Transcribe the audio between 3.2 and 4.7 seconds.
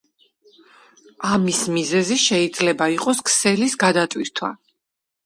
ქსელის გადატვირთვა.